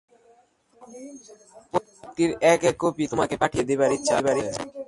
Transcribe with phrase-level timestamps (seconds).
[1.71, 4.61] প্রত্যেকটির এক এক কপি তোমাকে পাঠিয়ে দেবার ইচ্ছা আছে।